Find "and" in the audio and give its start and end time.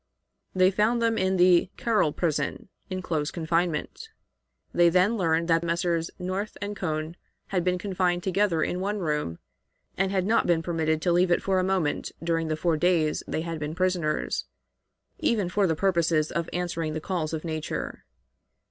6.59-6.75, 9.95-10.11